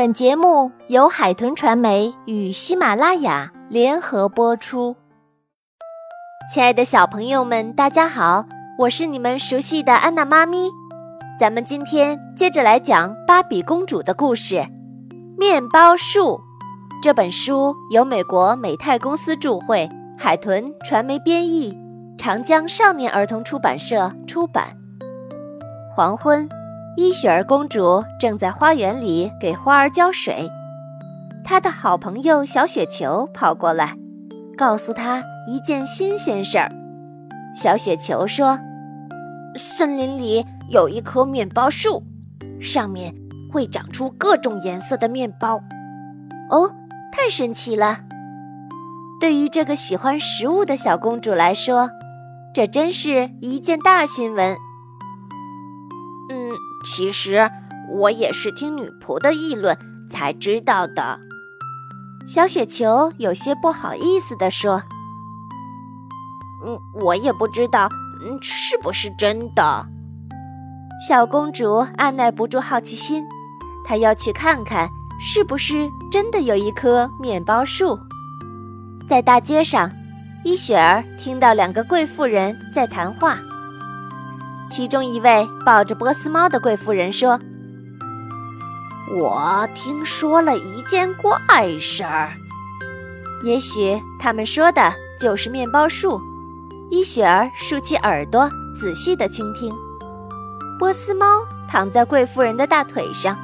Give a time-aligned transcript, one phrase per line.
[0.00, 4.96] 本节目由海豚传媒与喜马拉雅联合播出。
[6.50, 8.46] 亲爱的小朋友们，大家好，
[8.78, 10.70] 我是你们熟悉的安娜妈咪。
[11.38, 14.54] 咱们今天接着来讲芭比公主的故事，
[15.36, 16.36] 《面包树》。
[17.02, 19.86] 这本书由美国美泰公司著绘，
[20.16, 21.78] 海豚传媒编译，
[22.16, 24.68] 长江少年儿童出版社出版。
[25.94, 26.48] 黄昏。
[26.96, 30.50] 伊雪儿公主正在花园里给花儿浇水，
[31.44, 33.94] 她的好朋友小雪球跑过来，
[34.58, 36.70] 告诉她一件新鲜事儿。
[37.54, 38.58] 小雪球说
[39.56, 42.02] ：“森林里有一棵面包树，
[42.60, 43.14] 上面
[43.50, 45.60] 会长出各种颜色的面包。”
[46.50, 46.70] 哦，
[47.12, 48.00] 太神奇了！
[49.20, 51.88] 对于这个喜欢食物的小公主来说，
[52.52, 54.56] 这真是一件大新闻。
[56.84, 57.50] 其实
[57.90, 59.76] 我也是听女仆的议论
[60.10, 61.18] 才知道的。
[62.26, 64.82] 小雪球有些不好意思地说
[66.64, 67.88] ：“嗯，我也不知道，
[68.22, 69.86] 嗯，是不是真的。”
[71.08, 73.24] 小公主按耐不住好奇心，
[73.84, 74.88] 她要去看看
[75.20, 77.98] 是不是真的有一棵面包树。
[79.08, 79.90] 在大街上，
[80.44, 83.38] 伊雪儿听到两个贵妇人在谈话。
[84.70, 87.38] 其中一位抱着波斯猫的贵妇人说
[89.12, 92.30] ：“我听说了一件怪事儿。
[93.42, 96.20] 也许他们说的就是面包树。”
[96.90, 99.72] 伊雪儿竖起耳朵，仔细地倾听。
[100.78, 101.26] 波斯猫
[101.68, 103.36] 躺在贵妇人的大腿上，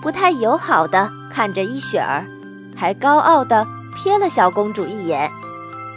[0.00, 2.24] 不太友好地看着伊雪儿，
[2.76, 3.66] 还高傲地
[3.96, 5.28] 瞥了小公主一眼，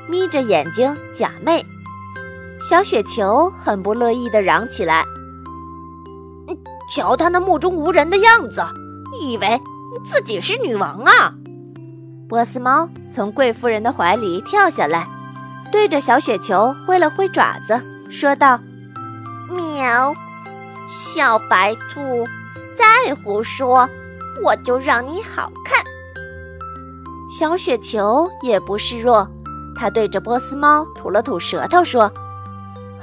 [0.08, 1.64] 眯着眼睛假寐。
[2.76, 5.06] 小雪球很不乐意地嚷起来
[6.94, 8.62] ：“瞧他那目中无人的样子，
[9.22, 9.58] 以为
[10.06, 11.34] 自己是女王啊！”
[12.28, 15.08] 波斯猫从贵妇人的怀里跳下来，
[15.72, 17.82] 对着小雪球挥了挥爪子，
[18.12, 18.60] 说道
[19.50, 20.14] ：“喵，
[20.86, 22.28] 小白兔，
[22.78, 23.90] 再胡说，
[24.44, 25.82] 我就让你好看。”
[27.32, 29.26] 小雪球也不示弱，
[29.78, 32.12] 它对着波斯猫吐了吐舌头，说。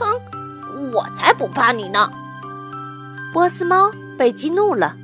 [0.02, 2.10] 哼，我才不怕你呢！
[3.32, 4.94] 波斯猫被激怒了，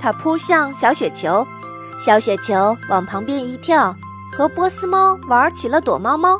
[0.00, 1.46] 它扑向小雪球，
[1.98, 3.94] 小雪球往旁边一跳，
[4.36, 6.38] 和波斯猫玩起了躲猫猫。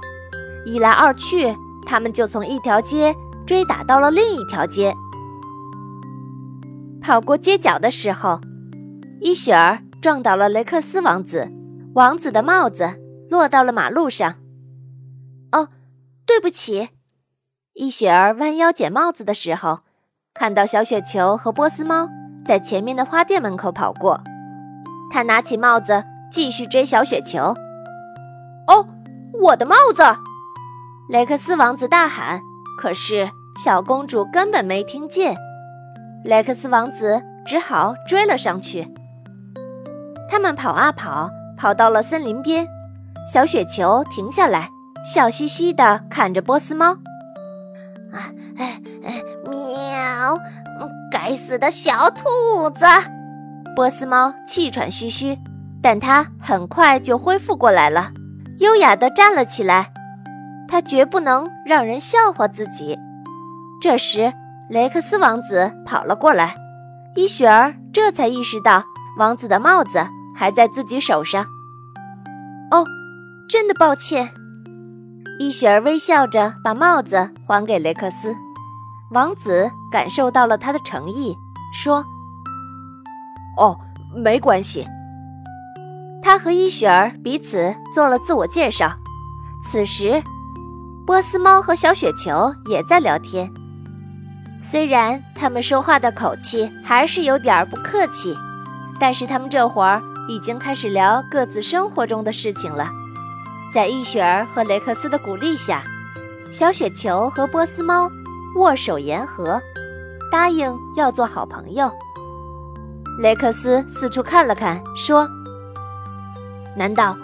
[0.65, 3.15] 一来二去，他们就从一条街
[3.47, 4.95] 追打到了另一条街。
[7.01, 8.41] 跑过街角的时候，
[9.21, 11.51] 伊雪儿撞倒了雷克斯王子，
[11.95, 12.89] 王子的帽子
[13.31, 14.34] 落到了马路上。
[15.51, 15.69] 哦，
[16.27, 16.91] 对不起。
[17.75, 19.81] 一雪儿弯腰捡帽子的时候，
[20.34, 22.06] 看到小雪球和波斯猫
[22.44, 24.21] 在前面的花店门口跑过。
[25.10, 27.55] 她拿起帽子继续追小雪球。
[28.66, 28.87] 哦，
[29.41, 30.03] 我的帽子！
[31.09, 32.41] 雷克斯王子大喊。
[32.78, 33.31] 可是
[33.62, 35.37] 小公主根本没听见。
[36.25, 38.93] 雷克斯王子只好追了上去。
[40.28, 42.66] 他们跑啊跑，跑到了森林边。
[43.31, 44.69] 小雪球停下来，
[45.04, 46.97] 笑嘻嘻地看着波斯猫。
[48.12, 48.28] 啊，
[48.59, 50.39] 哎哎，喵！
[51.11, 52.84] 该死的小兔子！
[53.75, 55.37] 波斯猫气喘吁吁，
[55.83, 58.11] 但它很快就恢复过来了，
[58.59, 59.91] 优雅地站了起来。
[60.69, 62.99] 它绝不能让人笑话自己。
[63.81, 64.33] 这时，
[64.71, 66.55] 雷克斯王子跑了过来，
[67.15, 68.83] 伊雪儿这才意识到
[69.19, 71.45] 王子的帽子还在自己手上。
[72.71, 72.87] 哦，
[73.49, 74.31] 真的抱歉。
[75.42, 78.32] 伊雪儿微笑着把帽子还给雷克斯，
[79.10, 81.36] 王子感受到了他的诚意，
[81.75, 82.04] 说
[83.58, 83.76] ：“哦，
[84.14, 84.86] 没关系。”
[86.22, 88.92] 他和伊雪儿彼此做了自我介绍。
[89.60, 90.22] 此时，
[91.04, 93.53] 波斯猫和小雪球也在聊天，
[94.62, 98.32] 虽然他们说话的口气还是有点不客气，
[99.00, 102.88] 但是他们这会儿已经开始聊各自生活中的事情了。
[103.72, 105.83] 在伊雪儿和雷克斯的鼓励下，
[106.51, 108.10] 小雪球和波斯猫
[108.57, 109.59] 握手言和，
[110.30, 111.91] 答应要做好朋友。
[113.19, 115.27] 雷克斯四处看了看，说
[116.77, 117.16] ：“难道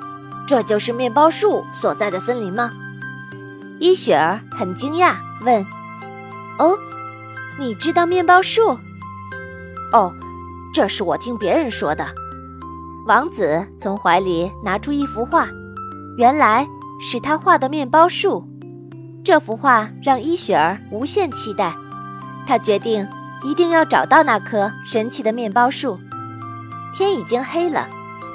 [0.47, 2.73] 这就是面包树所在的森林吗？”
[3.79, 5.63] 伊雪儿很惊讶，问
[6.59, 6.75] ：“哦，
[7.59, 8.79] 你知道面包树
[9.93, 10.13] ？”“哦，
[10.73, 12.07] 这是我听别人说的。”
[13.07, 15.47] 王子从怀里拿出一幅画。
[16.19, 16.67] 原来
[17.01, 18.45] 是他画的面包树，
[19.23, 21.73] 这幅画让伊雪儿无限期待。
[22.45, 23.07] 他决定
[23.45, 25.97] 一定要找到那棵神奇的面包树。
[26.93, 27.87] 天已经黑了，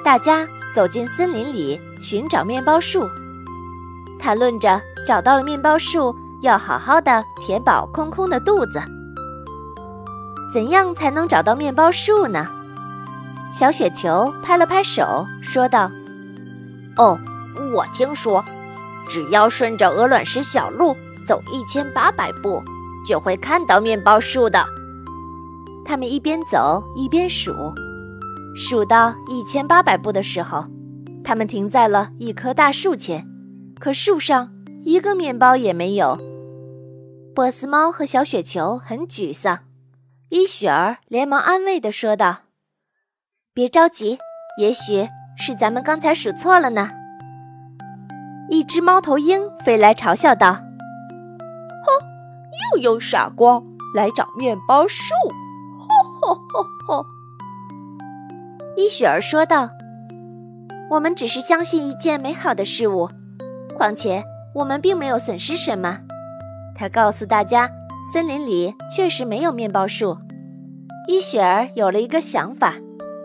[0.01, 3.05] 大家走进森林里寻找面包树，
[4.17, 8.81] 谈论着找到了面包树要好好的填饱空空的肚子。
[10.53, 12.47] 怎样才能找到面包树呢？
[13.51, 15.91] 小雪球拍了拍手，说道
[16.95, 17.19] ：“哦，
[17.73, 18.43] 我听说，
[19.07, 20.95] 只要顺着鹅卵石小路
[21.25, 22.63] 走一千八百步，
[23.07, 24.65] 就会看到面包树的。”
[25.85, 27.53] 他们一边走一边数，
[28.55, 30.65] 数到一千八百步的时候，
[31.23, 33.27] 他们停在了一棵大树前，
[33.79, 34.49] 可树上
[34.85, 36.17] 一个面包也没有。
[37.35, 39.59] 波斯猫和小雪球很沮丧。
[40.29, 42.43] 伊雪儿连忙安慰地说道
[43.53, 44.17] ：“别着急，
[44.57, 45.07] 也许
[45.37, 46.89] 是咱们刚才数错了呢。”
[48.49, 50.53] 一只猫头鹰飞来嘲笑道
[51.85, 52.05] ：“哼，
[52.75, 53.61] 又有傻瓜
[53.95, 55.13] 来找面包树！”
[55.79, 55.87] 吼
[56.21, 57.05] 吼吼吼！
[58.75, 59.69] 伊雪儿说道
[60.91, 63.09] ：“我们只是相信一件美好的事物，
[63.77, 64.23] 况且
[64.55, 65.99] 我们并没有损失什么。”
[66.75, 67.69] 他告诉大家。
[68.05, 70.17] 森林里确实没有面包树。
[71.07, 72.73] 伊雪儿有了一个想法，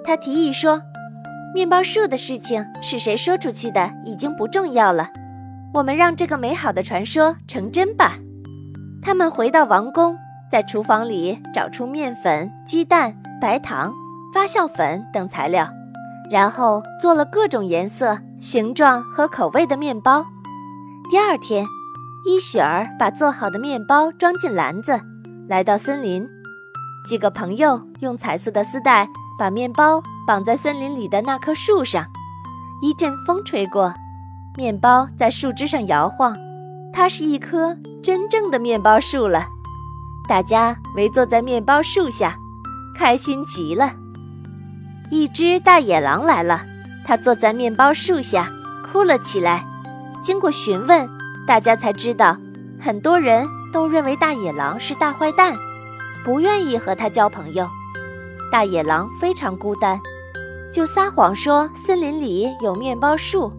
[0.05, 0.81] 她提议说
[1.55, 5.11] ：“面包树的事情是谁说出去的已经不重要了，
[5.75, 8.19] 我们让这个美好的传说成真吧。”
[9.03, 10.17] 他们回到王宫，
[10.51, 13.93] 在厨房里找出面粉、鸡蛋、白糖、
[14.33, 15.69] 发酵粉等材料，
[16.31, 20.25] 然后做了各种颜色、形状和口味的面包。
[21.11, 21.65] 第二天。
[22.27, 25.01] 伊雪儿把做好的面包装进篮子，
[25.49, 26.29] 来到森林。
[27.09, 32.05] 几个朋友用彩色的丝带把面包绑在森林里的那棵树上。
[32.83, 33.95] 一阵风吹过，
[34.57, 36.37] 面包在树枝上摇晃，
[36.93, 39.47] 它是一棵真正的面包树了。
[40.29, 42.37] 大家围坐在面包树下，
[42.97, 43.93] 开心极了。
[45.11, 46.63] 一只大野狼来了，
[47.07, 48.51] 它坐在面包树下，
[48.85, 49.65] 哭了起来。
[50.23, 51.09] 经过询问。
[51.47, 52.37] 大家才知道，
[52.79, 55.57] 很多人都认为大野狼是大坏蛋，
[56.23, 57.67] 不愿意和他交朋友。
[58.51, 60.01] 大野狼非常孤单，
[60.73, 63.53] 就撒谎说森林里有面包树，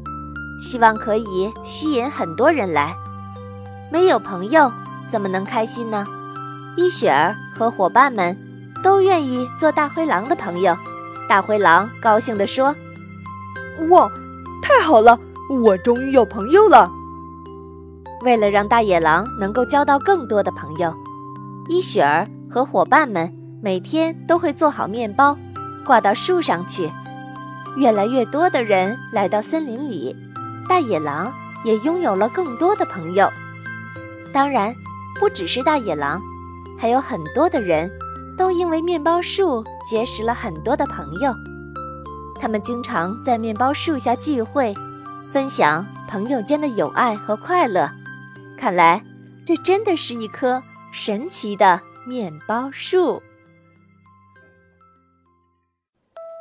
[0.60, 2.96] 希望可以吸引很多人来。
[3.92, 4.72] 没有朋友
[5.08, 6.06] 怎么能开心呢？
[6.76, 8.36] 伊雪儿和伙伴们
[8.84, 10.76] 都愿意做大灰狼的朋友。
[11.28, 12.76] 大灰狼高兴地说
[13.90, 14.10] ：“哇，
[14.62, 15.20] 太好了，
[15.52, 16.92] 我终于有朋友了！”
[18.26, 20.92] 为了让大野狼能够交到更多的朋友，
[21.70, 25.38] 伊雪儿和伙伴们每天都会做好面包，
[25.86, 26.90] 挂到树上去。
[27.76, 30.16] 越来越多的人来到森林里，
[30.68, 31.32] 大野狼
[31.66, 33.30] 也拥有了更多的朋友。
[34.32, 34.74] 当然，
[35.20, 36.22] 不只是大野狼，
[36.78, 37.92] 还有很多的人
[38.38, 41.34] 都因为面包树结识了很多的朋友。
[42.40, 44.74] 他们经常在面包树下聚会，
[45.34, 47.90] 分享朋友间的友爱和快乐。
[48.58, 49.04] 看来，
[49.46, 50.64] 这真的是一棵
[50.94, 53.22] 神奇的面包树。